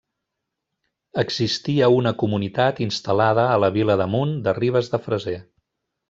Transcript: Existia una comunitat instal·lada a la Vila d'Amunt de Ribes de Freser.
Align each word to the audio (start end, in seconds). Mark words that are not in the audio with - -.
Existia 1.23 1.89
una 1.97 2.13
comunitat 2.23 2.81
instal·lada 2.85 3.43
a 3.49 3.59
la 3.65 3.69
Vila 3.75 3.97
d'Amunt 4.01 4.31
de 4.49 4.55
Ribes 4.61 4.91
de 4.95 5.01
Freser. 5.09 5.35